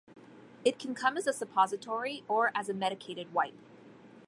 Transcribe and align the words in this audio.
It 0.65 0.79
can 0.79 0.95
come 0.95 1.15
as 1.15 1.27
a 1.27 1.31
suppository, 1.31 2.23
or 2.27 2.51
as 2.55 2.69
a 2.69 2.73
medicated 2.73 3.33
wipe. 3.35 3.59